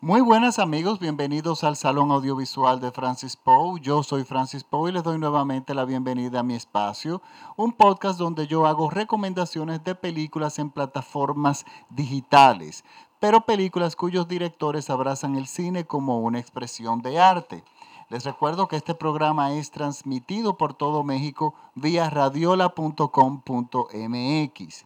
[0.00, 3.80] Muy buenas amigos, bienvenidos al Salón Audiovisual de Francis Poe.
[3.80, 7.20] Yo soy Francis Poe y les doy nuevamente la bienvenida a mi espacio,
[7.56, 12.84] un podcast donde yo hago recomendaciones de películas en plataformas digitales,
[13.18, 17.64] pero películas cuyos directores abrazan el cine como una expresión de arte.
[18.08, 24.84] Les recuerdo que este programa es transmitido por todo México vía radiola.com.mx.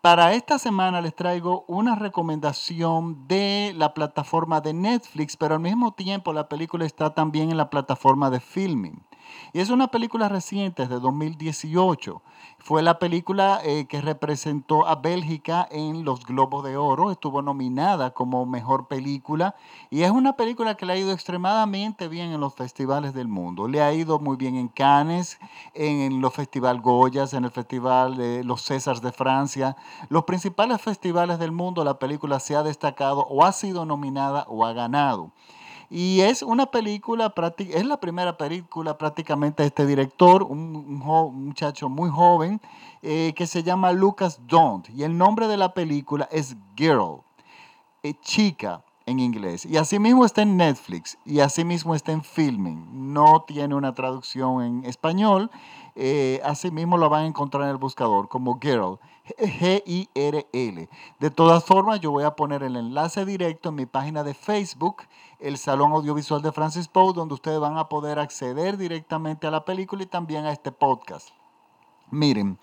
[0.00, 5.92] Para esta semana les traigo una recomendación de la plataforma de Netflix, pero al mismo
[5.92, 9.07] tiempo la película está también en la plataforma de Filming.
[9.52, 12.22] Y es una película reciente, de 2018.
[12.58, 17.10] Fue la película eh, que representó a Bélgica en los Globos de Oro.
[17.10, 19.54] Estuvo nominada como mejor película.
[19.90, 23.68] Y es una película que le ha ido extremadamente bien en los festivales del mundo.
[23.68, 25.38] Le ha ido muy bien en Cannes,
[25.74, 29.76] en los Festival Goyas, en el Festival de los Césars de Francia.
[30.08, 34.64] Los principales festivales del mundo, la película se ha destacado o ha sido nominada o
[34.64, 35.32] ha ganado.
[35.90, 42.10] Y es una película, es la primera película prácticamente de este director, un, muchacho muy
[42.10, 42.60] joven,
[43.02, 44.88] eh, que se llama Lucas Don't.
[44.90, 47.22] Y el nombre de la película es Girl,
[48.02, 49.64] eh, chica en inglés.
[49.64, 53.12] Y asimismo está en Netflix y asimismo está en Filming.
[53.14, 55.50] No tiene una traducción en español.
[55.94, 58.98] Eh, asimismo lo van a encontrar en el buscador como Girl.
[59.36, 60.88] G-I-R-L.
[61.18, 65.02] De todas formas, yo voy a poner el enlace directo en mi página de Facebook,
[65.38, 69.64] el Salón Audiovisual de Francis Poe, donde ustedes van a poder acceder directamente a la
[69.64, 71.30] película y también a este podcast.
[72.10, 72.58] Miren,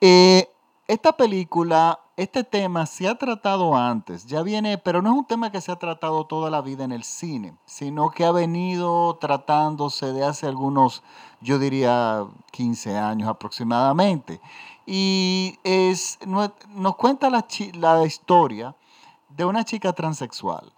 [0.00, 0.50] eh,
[0.86, 5.52] esta película, este tema se ha tratado antes, ya viene, pero no es un tema
[5.52, 10.14] que se ha tratado toda la vida en el cine, sino que ha venido tratándose
[10.14, 11.02] de hace algunos,
[11.42, 14.40] yo diría, 15 años aproximadamente.
[14.86, 18.74] Y es, nos cuenta la, la historia
[19.28, 20.72] de una chica transexual.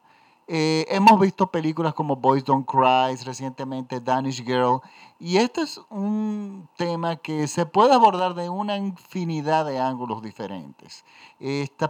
[0.51, 4.81] Eh, hemos visto películas como Boys Don't Cry, recientemente Danish Girl,
[5.19, 11.05] y este es un tema que se puede abordar de una infinidad de ángulos diferentes,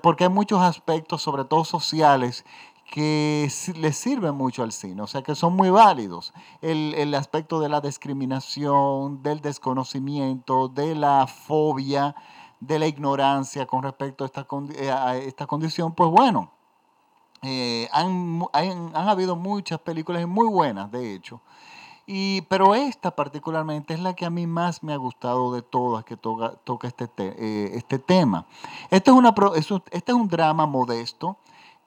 [0.02, 2.44] porque hay muchos aspectos, sobre todo sociales,
[2.90, 6.32] que le sirven mucho al cine, o sea que son muy válidos.
[6.60, 12.16] El, aspecto de la discriminación, del desconocimiento, de la fobia,
[12.60, 16.50] de la ignorancia con respecto a esta, eh, a esta condición, pues bueno,
[17.42, 21.40] eh, han, han, han, habido muchas películas muy buenas, de hecho.
[22.06, 26.04] Y, pero esta particularmente es la que a mí más me ha gustado de todas
[26.04, 28.46] que toca, toca este, eh, este tema.
[28.90, 29.34] Este es, una,
[29.90, 31.36] este es un drama modesto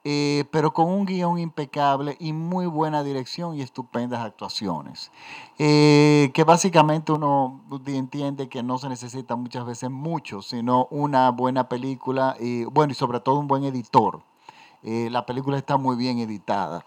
[0.03, 5.11] eh, pero con un guion impecable y muy buena dirección y estupendas actuaciones.
[5.59, 11.69] Eh, que básicamente uno entiende que no se necesita muchas veces mucho, sino una buena
[11.69, 14.23] película y, bueno, y sobre todo un buen editor.
[14.83, 16.85] Eh, la película está muy bien editada.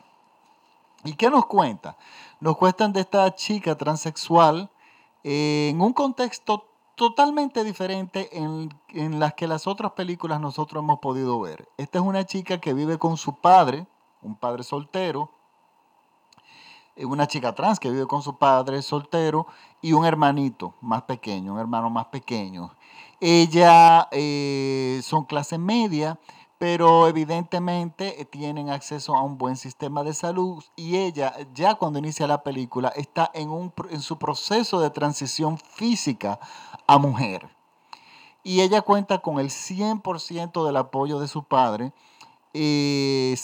[1.05, 1.97] ¿Y qué nos cuenta?
[2.41, 4.71] Nos cuentan de esta chica transexual
[5.22, 11.41] en un contexto totalmente diferente en, en, las que las otras películas nosotros hemos podido
[11.41, 11.69] ver.
[11.77, 13.87] Esta es una chica que vive con su padre,
[14.22, 15.31] un padre soltero,
[16.97, 19.47] eh, una chica trans que vive con su padre soltero
[19.81, 22.72] y un hermanito más pequeño, un hermano más pequeño.
[23.21, 26.19] Ella eh, son clase media
[26.64, 31.98] pero evidentemente eh, tienen acceso a un buen sistema de salud y ella ya cuando
[31.98, 36.41] inicia la película está en, un, en su proceso de transición física
[36.86, 37.50] a mujer.
[38.42, 41.92] Y ella cuenta con el 100% del apoyo de su padre.
[42.54, 42.54] 100%.
[42.54, 43.34] Eh,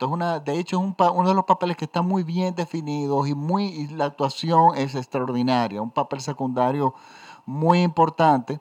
[0.00, 3.28] es una, de hecho, es un, uno de los papeles que está muy bien definidos
[3.28, 5.82] y, muy, y la actuación es extraordinaria.
[5.82, 6.94] Un papel secundario
[7.44, 8.58] muy importante.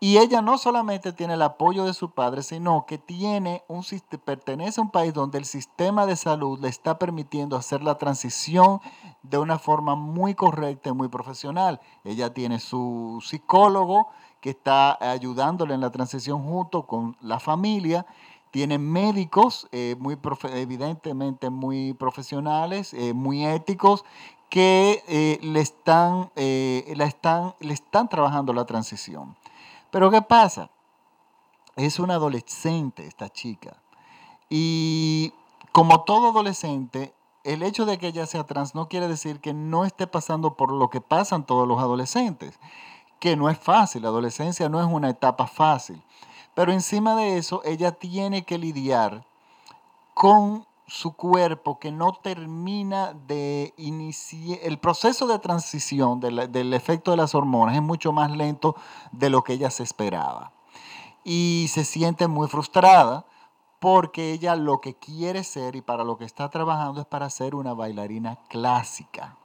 [0.00, 3.84] Y ella no solamente tiene el apoyo de su padre, sino que tiene un,
[4.24, 8.80] pertenece a un país donde el sistema de salud le está permitiendo hacer la transición
[9.24, 11.80] de una forma muy correcta y muy profesional.
[12.04, 14.08] Ella tiene su psicólogo
[14.40, 18.06] que está ayudándole en la transición junto con la familia.
[18.52, 20.16] Tiene médicos eh, muy
[20.54, 24.04] evidentemente muy profesionales, eh, muy éticos,
[24.48, 29.36] que eh, le, están, la están, le están trabajando la transición.
[29.90, 30.70] Pero ¿qué pasa?
[31.76, 33.76] Es una adolescente esta chica.
[34.50, 35.32] Y
[35.72, 37.14] como todo adolescente,
[37.44, 40.72] el hecho de que ella sea trans no quiere decir que no esté pasando por
[40.72, 42.58] lo que pasan todos los adolescentes,
[43.20, 46.02] que no es fácil, la adolescencia no es una etapa fácil.
[46.54, 49.24] Pero encima de eso, ella tiene que lidiar
[50.14, 57.18] con su cuerpo que no termina de iniciar, el proceso de transición del efecto de
[57.18, 58.74] las hormonas es mucho más lento
[59.12, 60.52] de lo que ella se esperaba.
[61.24, 63.26] Y se siente muy frustrada
[63.80, 67.54] porque ella lo que quiere ser y para lo que está trabajando es para ser
[67.54, 69.36] una bailarina clásica.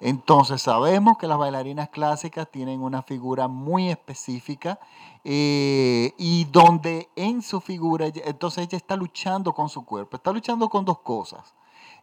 [0.00, 4.78] Entonces sabemos que las bailarinas clásicas tienen una figura muy específica
[5.24, 10.68] eh, y donde en su figura, entonces ella está luchando con su cuerpo, está luchando
[10.68, 11.54] con dos cosas.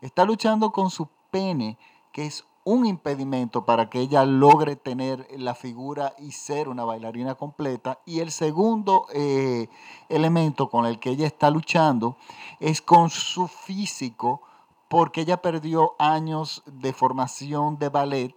[0.02, 1.78] Está luchando con su pene,
[2.12, 7.36] que es un impedimento para que ella logre tener la figura y ser una bailarina
[7.36, 8.00] completa.
[8.06, 9.68] Y el segundo eh,
[10.10, 12.18] elemento con el que ella está luchando
[12.60, 14.42] es con su físico,
[14.92, 18.36] porque ella perdió años de formación de ballet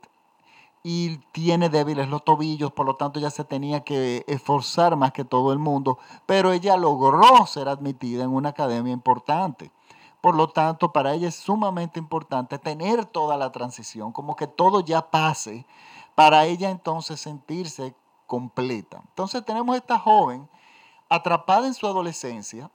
[0.85, 5.25] y tiene débiles los tobillos, por lo tanto ella se tenía que esforzar más que
[5.25, 9.73] todo el mundo, pero ella logró ser admitida en una academia importante.
[10.21, 14.79] Por lo tanto, para ella es sumamente importante tener toda la transición, como que todo
[14.79, 15.67] ya pase,
[16.15, 17.97] para ella entonces sentirse
[18.29, 19.03] completa.
[19.09, 20.49] Entonces tenemos esta joven
[21.09, 22.71] atrapada en su adolescencia,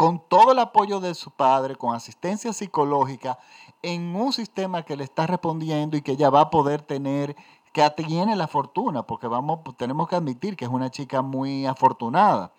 [0.00, 3.38] con todo el apoyo de su padre, con asistencia psicológica,
[3.82, 7.36] en un sistema que le está respondiendo y que ella va a poder tener,
[7.74, 12.50] que tiene la fortuna, porque vamos, tenemos que admitir que es una chica muy afortunada.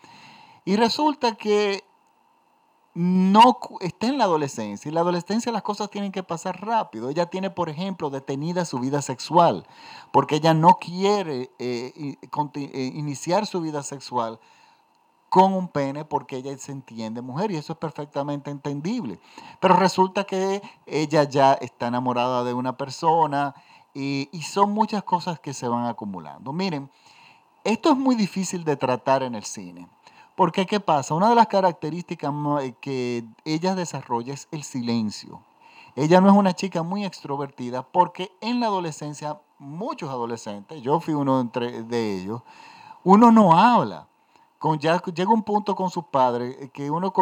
[0.66, 1.84] Y resulta que
[2.94, 4.88] no está en la adolescencia.
[4.88, 7.10] Y en la adolescencia las cosas tienen que pasar rápido.
[7.10, 9.66] Ella tiene, por ejemplo, detenida su vida sexual,
[10.12, 14.40] porque ella no quiere eh, eh, iniciar su vida sexual
[15.32, 19.18] con un pene porque ella se entiende mujer y eso es perfectamente entendible.
[19.62, 23.56] Pero resulta que ella ya está enamorada de una persona
[23.94, 26.52] y, son muchas cosas que se van acumulando.
[26.52, 26.92] Miren,
[27.64, 29.88] esto es muy difícil de tratar en el cine.
[30.36, 31.14] Porque, ¿qué pasa?
[31.14, 35.40] Una de las características eh, que ella desarrolla es el silencio.
[35.96, 41.14] Ella no es una chica muy extrovertida porque en la adolescencia, muchos adolescentes, yo fui
[41.14, 42.42] uno de ellos,
[43.06, 44.11] uno no habla
[44.80, 47.14] ya llega un punto con sus padres eh, que uno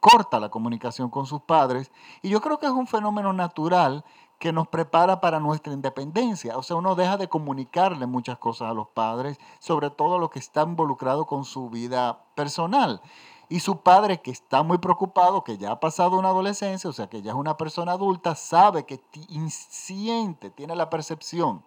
[0.00, 1.90] corta la comunicación con sus padres
[2.22, 4.04] y yo creo que es un fenómeno natural
[4.42, 6.58] que nos prepara para nuestra independencia.
[6.58, 10.40] O sea, uno deja de comunicarle muchas cosas a los padres, sobre todo lo que
[10.40, 13.00] está involucrado con su vida personal.
[13.48, 17.08] Y su padre, que está muy preocupado, que ya ha pasado una adolescencia, o sea,
[17.08, 19.00] que ya es una persona adulta, sabe que
[19.48, 21.62] siente, tiene la percepción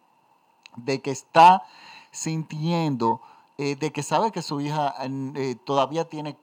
[0.76, 1.64] de que está
[2.12, 3.22] sintiendo
[3.58, 6.38] eh, de que sabe que su hija eh, todavía tiene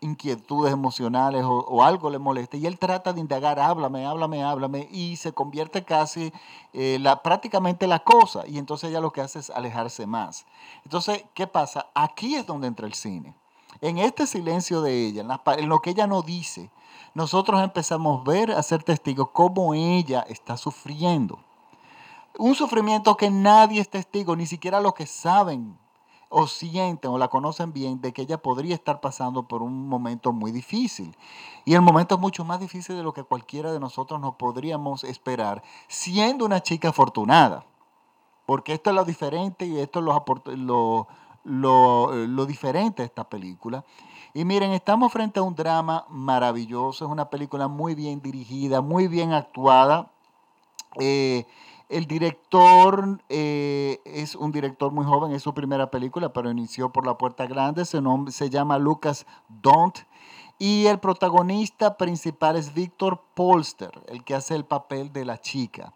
[0.00, 5.16] inquietudes emocionales o, algo le molesta y él trata de indagar, háblame, háblame, háblame y
[5.16, 6.32] se convierte casi
[6.72, 10.46] eh, la, prácticamente la cosa y entonces ella lo que hace es alejarse más.
[10.84, 11.86] Entonces, ¿qué pasa?
[11.94, 13.34] Aquí es donde entra el cine.
[13.80, 16.70] En este silencio de ella, en, en lo que ella no dice,
[17.14, 21.38] nosotros empezamos a ver, a ser testigos cómo ella está sufriendo.
[22.38, 25.76] Un sufrimiento que nadie es testigo, ni siquiera los que saben
[26.30, 30.32] o sienten o la conocen bien de que ella podría estar pasando por un momento
[30.32, 31.16] muy difícil.
[31.64, 35.04] Y el momento es mucho más difícil de lo que cualquiera de nosotros nos podríamos
[35.04, 37.64] esperar, siendo una chica afortunada.
[38.46, 40.04] Porque esto es lo diferente y esto es
[40.56, 41.06] lo,
[41.44, 43.84] lo, lo, diferente de esta película.
[44.34, 49.08] Y miren, estamos frente a un drama maravilloso, es una película muy bien dirigida, muy
[49.08, 50.10] bien actuada.
[50.98, 51.46] Eh,
[51.88, 57.06] el director eh, es un director muy joven, es su primera película, pero inició por
[57.06, 57.84] La Puerta Grande.
[57.84, 59.98] Su nombre se llama Lucas Don't.
[60.58, 65.94] Y el protagonista principal es Víctor Polster, el que hace el papel de la chica.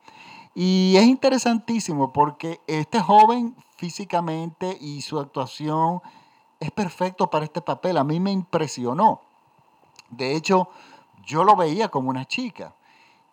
[0.55, 6.01] Y es interesantísimo porque este joven físicamente y su actuación
[6.61, 7.97] es perfecto para este papel.
[7.97, 9.21] A mí me impresionó.
[10.11, 10.69] De hecho,
[11.27, 12.77] yo lo veía como una chica.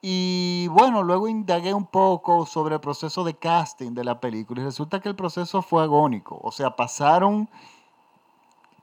[0.01, 4.65] Y bueno, luego indagué un poco sobre el proceso de casting de la película y
[4.65, 6.39] resulta que el proceso fue agónico.
[6.41, 7.49] O sea, pasaron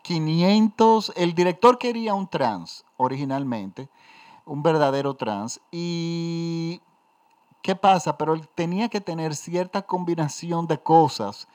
[0.02, 3.88] 500, el director quería un trans originalmente,
[4.44, 5.60] un verdadero trans.
[5.72, 6.82] Y
[7.62, 8.18] ¿qué pasa?
[8.18, 11.48] Pero él tenía que tener cierta combinación de cosas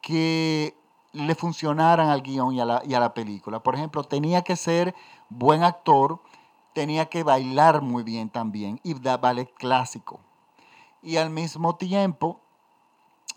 [0.00, 0.74] que
[1.12, 3.62] le funcionaran al guion y a la, y a la película.
[3.62, 4.94] Por ejemplo, tenía que ser
[5.28, 6.18] buen actor
[6.72, 10.20] tenía que bailar muy bien también y da ballet clásico.
[11.02, 12.40] Y al mismo tiempo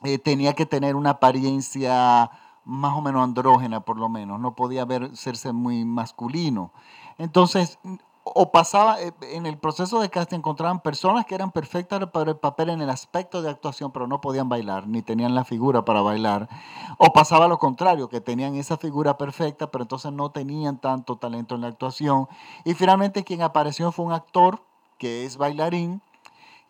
[0.04, 2.30] eh, tenía que tener una apariencia
[2.64, 4.40] más o menos andrógena, por lo menos.
[4.40, 6.72] No podía verse muy masculino.
[7.18, 7.80] Entonces,
[8.28, 12.38] o pasaba, eh, en el proceso de casting encontraban personas que eran perfectas para el
[12.38, 16.02] papel en el aspecto de actuación, pero no podían bailar, ni tenían la figura para
[16.02, 16.50] bailar.
[16.98, 21.54] O pasaba lo contrario, que tenían esa figura perfecta, pero entonces no tenían tanto talento
[21.54, 22.28] en la actuación.
[22.64, 24.60] Y finalmente quien apareció fue un actor
[24.98, 26.02] que es bailarín,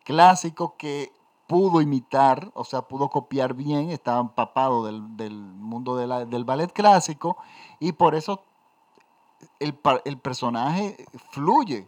[0.04, 1.14] clásico, que
[1.48, 7.38] pudo imitar, o sea, pudo copiar bien, estaba empapado del, mundo del ballet clásico,
[7.80, 8.42] y por eso
[9.60, 11.88] el, el personaje fluye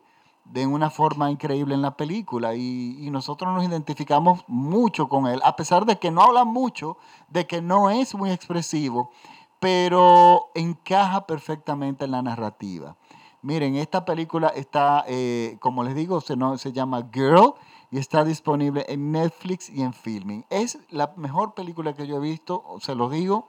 [0.52, 5.56] de una forma increíble en la película y, nosotros nos identificamos mucho con él, a
[5.56, 6.98] pesar de que no habla mucho,
[7.30, 9.12] de que no es muy expresivo,
[9.60, 12.96] pero encaja perfectamente en la narrativa.
[13.42, 17.54] Miren, esta película está, eh, como les digo, se, no, se llama Girl
[17.90, 20.46] y está disponible en Netflix y en Filming.
[20.50, 23.48] Es la mejor película que yo he visto, se lo digo,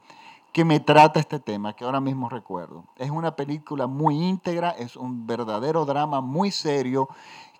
[0.53, 2.85] que me trata este tema, que ahora mismo recuerdo.
[2.97, 7.09] Es una película muy íntegra, es un verdadero drama muy serio,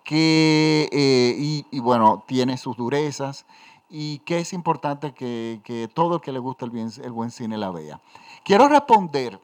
[0.03, 3.45] que, eh, y, bueno, tiene sus durezas
[3.89, 7.31] y que es importante que, que todo el que le gusta el, bien, el buen
[7.31, 8.01] cine la vea.
[8.43, 9.39] Quiero responder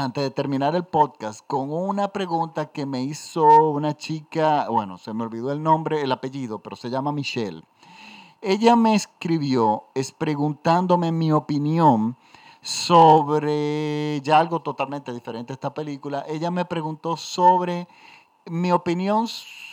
[0.00, 5.12] antes de terminar el podcast, con una pregunta que me hizo una chica, bueno, se
[5.12, 7.62] me olvidó el nombre, el apellido, pero se llama Michelle.
[8.40, 12.16] Ella me escribió es preguntándome mi opinión
[12.62, 16.24] sobre ya algo totalmente diferente a esta película.
[16.28, 17.88] Ella me preguntó sobre
[18.46, 19.26] mi opinión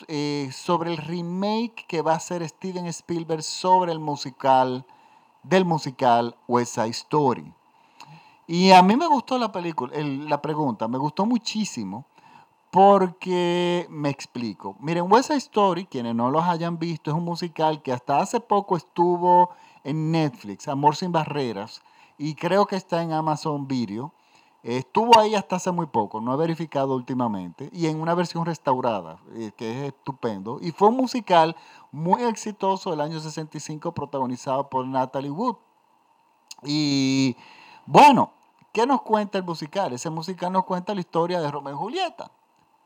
[0.07, 4.85] eh, sobre el remake que va a hacer Steven Spielberg sobre el musical,
[5.43, 7.53] del musical West Side Story.
[8.45, 12.05] Y a mí me gustó la película, la pregunta, me gustó muchísimo
[12.71, 14.75] porque me explico.
[14.79, 18.39] Miren, West Side Story, quienes no los hayan visto, es un musical que hasta hace
[18.39, 19.49] poco estuvo
[19.83, 21.81] en Netflix, Amor sin Barreras,
[22.17, 24.13] y creo que está en Amazon Video.
[24.63, 29.19] Estuvo ahí hasta hace muy poco, no he verificado últimamente, y en una versión restaurada,
[29.33, 30.59] eh, que es estupendo.
[30.61, 31.55] Y fue un musical
[31.91, 35.55] muy exitoso del año 65, protagonizado por Natalie Wood.
[36.63, 37.37] Y
[37.85, 38.31] bueno,
[38.77, 39.91] ¿Qué nos cuenta el musical?
[39.93, 42.29] Ese musical nos cuenta la historia de Romeo y Julieta,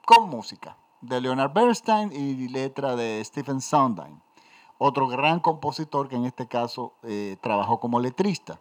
[0.06, 4.22] con música de Leonard Bernstein y letra de Stephen Sondheim,
[4.78, 8.58] otro gran compositor que en este caso eh, trabajó como letrista.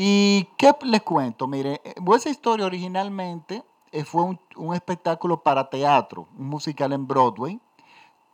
[0.00, 1.48] ¿Y qué les cuento?
[1.48, 1.82] Mire,
[2.14, 7.60] esa historia originalmente eh, fue un, espectáculo para teatro, un musical en Broadway,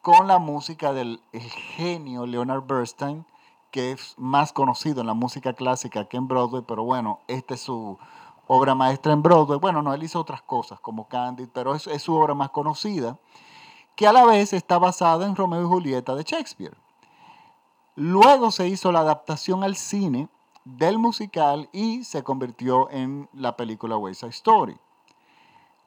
[0.03, 3.25] con la música del genio Leonard Bernstein,
[3.71, 7.61] que es más conocido en la música clásica que en Broadway, pero bueno, esta es
[7.61, 7.97] su
[8.47, 9.59] obra maestra en Broadway.
[9.59, 13.19] Bueno, no, él hizo otras cosas como Candid, pero es su obra más conocida,
[13.97, 16.77] que a la vez está basada en Romeo y Julieta de Shakespeare.
[17.95, 20.29] Luego se hizo la adaptación al cine
[20.65, 24.77] del musical y se convirtió en la película West Side Story.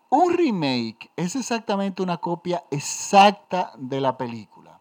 [0.10, 4.80] Un remake es exactamente una copia exacta de la película.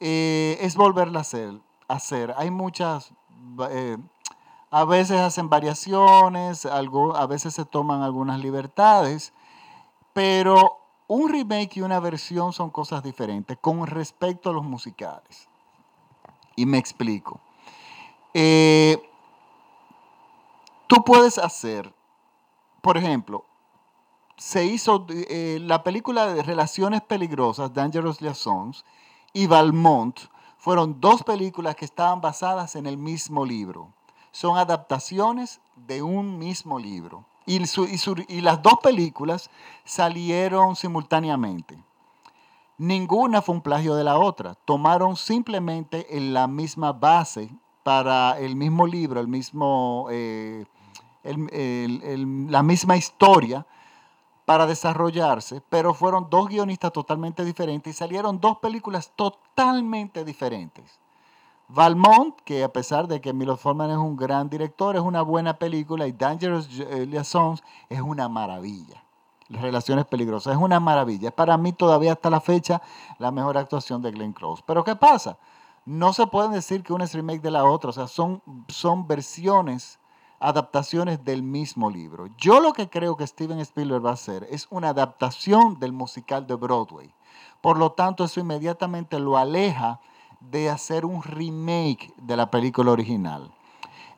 [0.00, 2.34] Eh, es volverla a hacer hacer.
[2.36, 3.12] Hay muchas,
[3.70, 3.96] eh,
[4.70, 9.32] a veces hacen variaciones, algo, a veces se toman algunas libertades,
[10.12, 15.48] pero un remake y una versión son cosas diferentes con respecto a los musicales.
[16.56, 17.40] Y me explico.
[18.34, 19.00] Eh,
[20.88, 21.94] tú puedes hacer,
[22.82, 23.44] por ejemplo,
[24.36, 28.84] se hizo eh, la película de Relaciones Peligrosas, Dangerous Liaisons,
[29.32, 30.18] y Valmont,
[30.58, 33.92] fueron dos películas que estaban basadas en el mismo libro.
[34.32, 37.24] Son adaptaciones de un mismo libro.
[37.46, 39.50] Y, y, las dos películas
[39.84, 41.78] salieron simultáneamente.
[42.78, 44.54] Ninguna fue un plagio de la otra.
[44.64, 47.50] Tomaron simplemente la misma base
[47.84, 50.64] para el mismo libro, el mismo, eh,
[51.22, 53.64] la misma historia
[54.44, 60.98] para desarrollarse, pero fueron dos guionistas totalmente diferentes y salieron dos películas totalmente diferentes.
[61.68, 65.58] Valmont, que a pesar de que Milo Forman es un gran director, es una buena
[65.58, 69.02] película, y Dangerous Liaisons es una maravilla.
[69.48, 71.28] Las relaciones peligrosas es una maravilla.
[71.28, 72.80] Es para mí todavía hasta la fecha
[73.18, 74.62] la mejor actuación de Glenn Close.
[74.66, 75.36] Pero ¿qué pasa?
[75.86, 79.06] No se puede decir que una es remake de la otra, o sea, son, son
[79.06, 79.98] versiones
[80.40, 82.28] adaptaciones del mismo libro.
[82.38, 86.46] Yo lo que creo que Steven Spielberg va a hacer es una adaptación del musical
[86.46, 87.14] de Broadway.
[87.60, 90.00] Por lo tanto, eso inmediatamente lo aleja
[90.40, 93.52] de hacer un remake de la película original.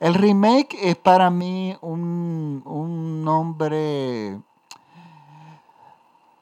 [0.01, 4.41] El remake es para mí un, un nombre...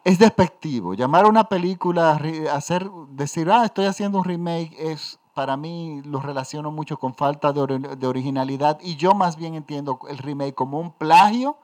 [0.05, 0.93] Es despectivo.
[0.93, 2.21] Llamar a una película,
[2.53, 7.53] hacer, decir, ah, estoy haciendo un remake, es para mí lo relaciono mucho con falta
[7.53, 11.57] de, originalidad y yo más bien entiendo el remake como un plagio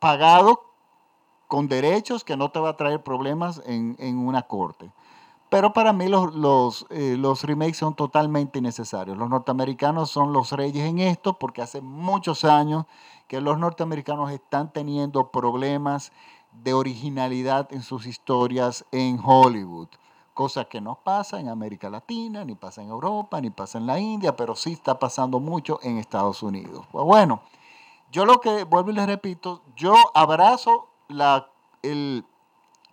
[0.00, 0.64] pagado
[1.46, 4.90] con derechos que no te va a traer problemas en, una corte.
[5.48, 9.18] Pero para mí los, los, eh, los, remakes son totalmente innecesarios.
[9.18, 12.86] Los norteamericanos son los reyes en esto porque hace muchos años
[13.26, 16.12] que los norteamericanos están teniendo problemas
[16.52, 19.88] de originalidad en sus historias en Hollywood
[20.40, 23.98] cosa que no pasa en América Latina, ni pasa en Europa, ni pasa en la
[23.98, 26.86] India, pero sí está pasando mucho en Estados Unidos.
[26.90, 27.42] Pues bueno,
[28.10, 31.50] yo lo que, vuelvo y les repito, yo abrazo la,
[31.82, 32.24] el...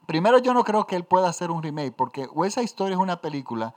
[0.05, 3.21] Primero yo no creo que él pueda hacer un remake, porque esa historia es una
[3.21, 3.75] película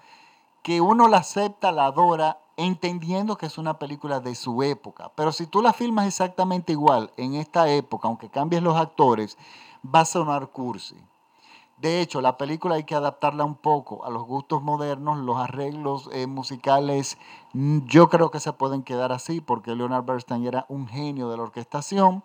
[0.62, 5.12] que uno la acepta, la adora, entendiendo que es una película de su época.
[5.14, 9.38] Pero si tú la filmas exactamente igual en esta época, aunque cambies los actores,
[9.84, 10.96] va a sonar cursi.
[11.80, 16.10] De hecho, la película hay que adaptarla un poco a los gustos modernos, los arreglos
[16.12, 17.16] eh, musicales
[17.54, 21.38] mm, yo creo que se pueden quedar así porque Leonard Bernstein era un genio de
[21.38, 22.22] la orquestación,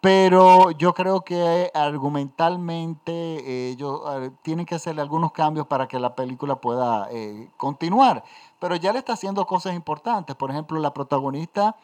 [0.00, 6.60] pero yo creo que argumentalmente eh, tienen que hacerle algunos cambios para que la película
[6.60, 8.22] pueda eh, continuar.
[8.60, 11.74] Pero ya le está haciendo cosas importantes, por ejemplo, la protagonista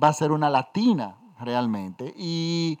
[0.00, 2.78] va a ser una latina realmente y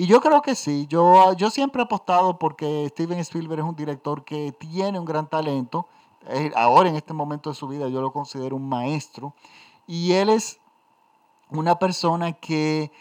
[0.00, 3.74] y yo creo que sí, yo, yo siempre he apostado porque Steven Spielberg es un
[3.74, 5.88] director que tiene un gran talento.
[6.28, 9.34] Eh, ahora en este momento de su vida yo lo considero un maestro.
[9.88, 10.60] Y él es
[11.50, 12.92] una persona que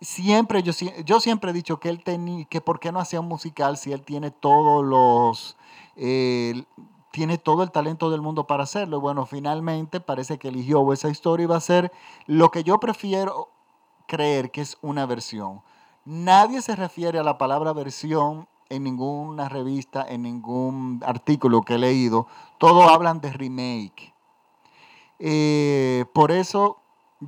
[0.00, 0.72] siempre, yo,
[1.04, 3.92] yo siempre he dicho que él tenía, que por qué no hacía un musical si
[3.92, 5.56] él tiene todos los,
[7.12, 9.00] tiene todo el talento del mundo para hacerlo.
[9.00, 11.92] Bueno, finalmente parece que eligió esa historia y va a ser
[12.26, 13.50] lo que yo prefiero
[14.08, 15.62] creer que es una versión.
[16.06, 21.78] Nadie se refiere a la palabra versión en ninguna revista, en ningún artículo que he
[21.78, 22.26] leído.
[22.58, 24.12] Todos hablan de remake.
[25.18, 26.76] Eh, por eso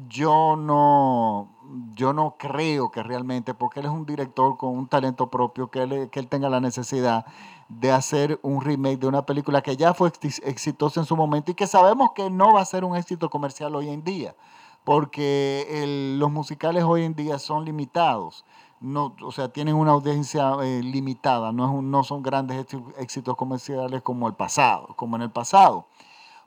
[0.09, 1.49] yo no,
[1.95, 5.83] yo no creo que realmente, porque él es un director con un talento propio, que
[5.83, 7.25] él, que él tenga la necesidad
[7.71, 11.54] de hacer un remake de una película que ya fue exitosa en su momento y
[11.54, 14.37] que sabemos que no va a ser un éxito comercial hoy en día,
[14.85, 18.45] porque los musicales hoy en día son limitados
[18.80, 22.66] no, o sea, tienen una audiencia eh, limitada, no, es no son grandes
[22.99, 25.87] éxitos comerciales como el pasado, como en el pasado.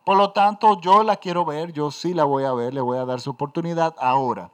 [0.04, 2.98] Por lo tanto, yo la quiero ver, yo sí la voy a ver, le voy
[2.98, 4.52] a dar su oportunidad ahora.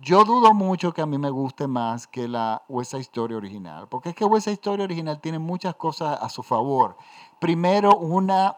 [0.00, 4.10] Yo dudo mucho que a mí me guste más que la West Historia original, porque
[4.10, 6.96] es que West Historia original tiene muchas cosas a su favor.
[7.40, 8.56] Primero, una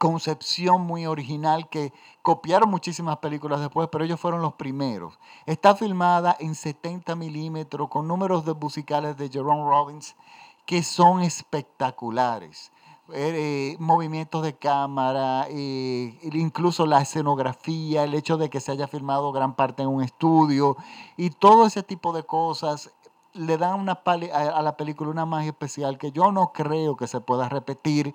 [0.00, 5.18] concepción muy original que copiaron muchísimas películas después, pero ellos fueron los primeros.
[5.44, 10.16] Está filmada en 70 milímetros con números de musicales de Jerome Robbins
[10.64, 12.72] que son espectaculares.
[13.12, 19.32] Eh, movimientos de cámara, eh, incluso la escenografía, el hecho de que se haya filmado
[19.32, 20.78] gran parte en un estudio
[21.18, 22.90] y todo ese tipo de cosas
[23.34, 24.00] le dan una
[24.32, 28.14] a la película una magia especial que yo no creo que se pueda repetir,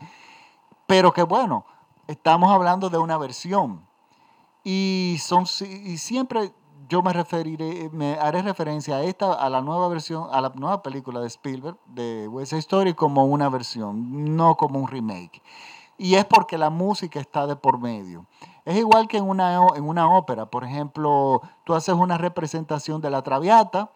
[0.87, 1.65] pero que bueno,
[2.07, 3.85] estamos hablando de una versión.
[4.63, 6.51] Y, son, y siempre
[6.89, 10.81] yo me referiré, me haré referencia a esta, a la nueva versión, a la nueva
[10.83, 15.41] película de Spielberg, de West Story, como una versión, no como un remake.
[15.97, 18.25] Y es porque la música está de por medio.
[18.65, 23.11] Es igual que en una, en una ópera, por ejemplo, tú haces una representación de
[23.11, 23.91] La Traviata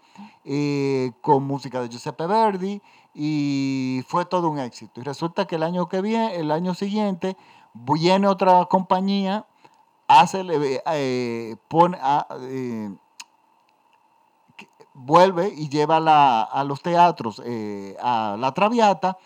[0.45, 2.82] eh, con música de Giuseppe Verdi
[3.13, 5.02] y fue todo un éxito.
[5.02, 7.36] Y resulta que el año que viene, el año siguiente,
[7.73, 9.45] viene otra compañía,
[10.08, 10.43] hace,
[10.93, 11.97] eh, pone,
[12.41, 12.89] eh,
[14.93, 15.97] vuelve y lleva
[16.43, 19.17] a los teatros eh, a La Traviata,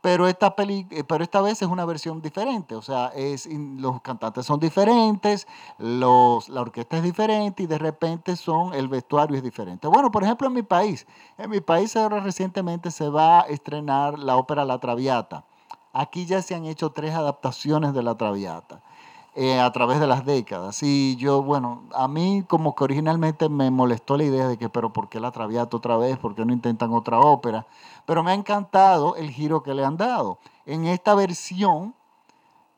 [0.00, 4.46] pero esta, peli, pero esta vez es una versión diferente, o sea, es, los cantantes
[4.46, 5.46] son diferentes,
[5.78, 9.88] los, la orquesta es diferente y de repente son, el vestuario es diferente.
[9.88, 14.18] Bueno, por ejemplo, en mi país, en mi país ahora recientemente se va a estrenar
[14.18, 15.44] la ópera La Traviata.
[15.92, 18.80] Aquí ya se han hecho tres adaptaciones de La Traviata.
[19.36, 20.82] Eh, a través de las décadas.
[20.82, 24.92] Y yo, bueno, a mí como que originalmente me molestó la idea de que, pero
[24.92, 26.18] ¿por qué la Traviata otra vez?
[26.18, 27.64] ¿Por qué no intentan otra ópera?
[28.06, 30.38] Pero me ha encantado el giro que le han dado.
[30.66, 31.94] En esta versión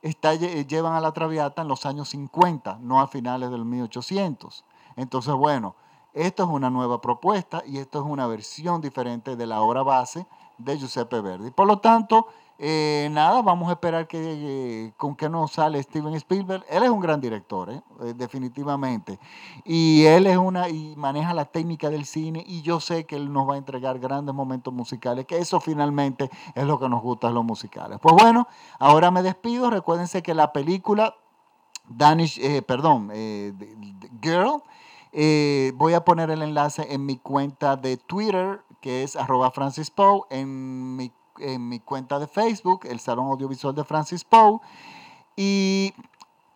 [0.03, 4.63] está, llevan a la Traviata en los años 50, no a finales del 1800.
[4.97, 5.75] Entonces, bueno,
[6.13, 10.27] esto es una nueva propuesta y esto es una versión diferente de la obra base
[10.59, 11.51] de Giuseppe Verdi.
[11.51, 12.27] Por lo tanto,
[12.59, 16.65] eh, nada, vamos a esperar que, con qué nos sale Steven Spielberg.
[16.69, 17.83] Él es un gran director, ¿eh?
[18.03, 19.19] Eh, definitivamente.
[19.65, 23.33] Y él es una y maneja la técnica del cine y yo sé que él
[23.33, 27.31] nos va a entregar grandes momentos musicales, que eso finalmente es lo que nos gusta
[27.31, 27.99] los musicales.
[28.01, 28.47] Pues bueno,
[28.79, 29.71] ahora me despido.
[29.71, 31.15] Recuérdense que la película
[31.89, 33.11] Danish, perdón,
[34.23, 34.63] Girl,
[35.75, 39.93] voy a poner el enlace en mi cuenta de Twitter, que es arroba Francis
[40.31, 44.61] en mi en mi cuenta de Facebook, el Salón Audiovisual de Francis Poe.
[45.37, 45.95] Y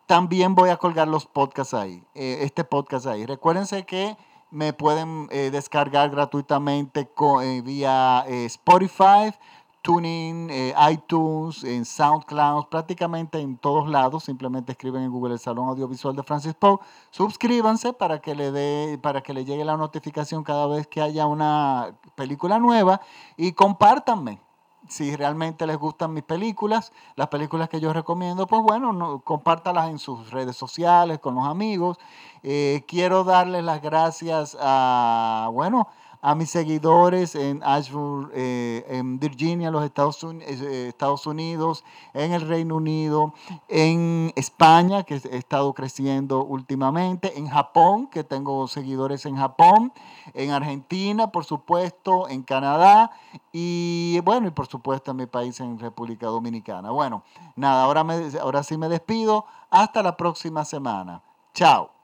[0.07, 3.25] también voy a colgar los podcasts ahí, eh, este podcast ahí.
[3.25, 4.15] Recuérdense que
[4.49, 7.09] me pueden eh, descargar gratuitamente
[7.43, 9.33] eh, vía Spotify,
[9.81, 10.49] TuneIn,
[10.89, 14.23] iTunes, en SoundCloud, prácticamente en todos lados.
[14.23, 16.77] Simplemente escriben en Google el Salón Audiovisual de Francis Poe.
[17.11, 21.25] Suscríbanse para que le dé, para que le llegue la notificación cada vez que haya
[21.25, 23.01] una película nueva
[23.35, 24.39] y compártanme
[24.87, 29.89] si realmente les gustan mis películas, las películas que yo recomiendo, pues bueno, no, compártalas
[29.89, 31.97] en sus redes sociales, con los amigos.
[32.43, 35.87] Eh, quiero darles las gracias a, bueno,
[36.27, 42.41] a mis seguidores en Ashburn, eh, en Virginia, los Estados, eh, Estados Unidos, en el
[42.41, 43.33] Reino Unido,
[43.69, 49.93] en España, que he estado creciendo últimamente, en Japón, que tengo seguidores en Japón,
[50.33, 53.09] en Argentina, por supuesto, en Canadá
[53.53, 56.91] y bueno, y por supuesto en mi país, en República Dominicana.
[56.91, 57.23] Bueno,
[57.55, 59.45] nada, ahora, me, ahora sí me despido.
[59.69, 61.23] Hasta la próxima semana.
[61.53, 61.96] Chao.